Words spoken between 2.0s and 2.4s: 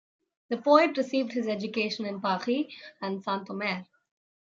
in